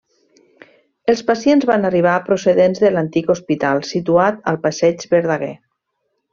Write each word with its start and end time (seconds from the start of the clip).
Els 1.13 1.21
pacients 1.27 1.67
van 1.71 1.85
arribar 1.91 2.15
procedents 2.31 2.83
de 2.85 2.93
l'antic 2.97 3.31
hospital 3.37 3.85
situat 3.93 4.43
al 4.55 4.61
passeig 4.67 5.07
Verdaguer. 5.17 5.55